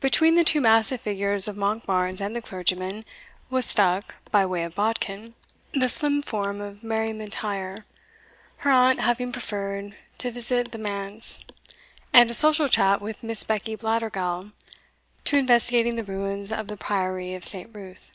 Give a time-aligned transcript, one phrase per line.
[0.00, 3.04] Between the two massive figures of Monkbarns and the clergyman
[3.50, 5.34] was stuck, by way of bodkin,
[5.74, 7.84] the slim form of Mary M'Intyre,
[8.64, 9.94] her aunt having preferred
[10.24, 11.44] a visit to the manse,
[12.10, 14.52] and a social chat with Miss Beckie Blattergowl,
[15.24, 18.12] to investigating the ruins of the priory of Saint Ruth.